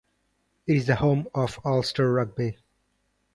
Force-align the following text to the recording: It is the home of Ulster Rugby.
It 0.65 0.77
is 0.77 0.87
the 0.87 0.95
home 0.95 1.27
of 1.35 1.59
Ulster 1.63 2.11
Rugby. 2.11 2.57